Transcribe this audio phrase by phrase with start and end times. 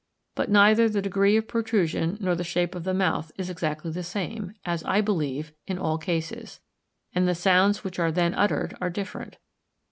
[0.33, 4.01] But neither the degree of protrusion nor the shape of the mouth is exactly the
[4.01, 6.59] same, as I believe, in all cases;
[7.13, 9.37] and the sounds which are then uttered are different.